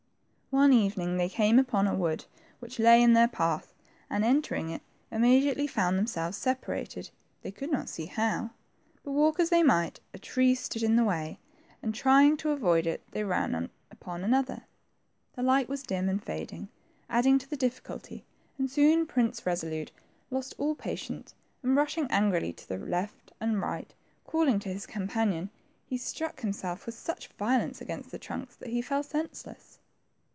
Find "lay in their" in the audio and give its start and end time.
2.77-3.29